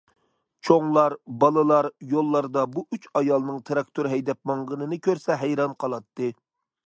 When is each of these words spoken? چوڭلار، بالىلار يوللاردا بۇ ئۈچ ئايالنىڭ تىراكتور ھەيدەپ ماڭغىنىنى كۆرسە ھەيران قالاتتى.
چوڭلار، 0.67 1.13
بالىلار 1.43 1.87
يوللاردا 2.13 2.63
بۇ 2.77 2.85
ئۈچ 2.97 3.05
ئايالنىڭ 3.21 3.61
تىراكتور 3.69 4.11
ھەيدەپ 4.15 4.41
ماڭغىنىنى 4.53 4.99
كۆرسە 5.09 5.37
ھەيران 5.45 5.77
قالاتتى. 5.85 6.31